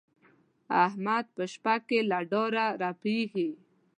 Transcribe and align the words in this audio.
احمد 0.85 1.25
په 1.35 1.43
شپه 1.53 1.75
کې 1.87 1.99
له 2.09 2.19
ډاره 2.31 2.65
رپېږي. 2.81 3.49